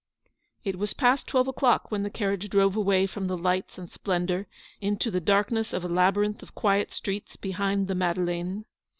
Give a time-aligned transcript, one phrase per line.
[0.63, 4.47] It was past twelve o'clock when the carriage drove away from the lights and splendour
[4.79, 8.65] into the darkness of a labyrinth of quiet streets behind the Madeleine.